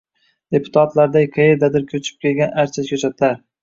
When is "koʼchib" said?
1.95-2.21